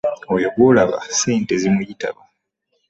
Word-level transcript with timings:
Oyo 0.33 0.49
gwolaba 0.55 0.97
essente 1.09 1.53
zimuyitaba. 1.61 2.21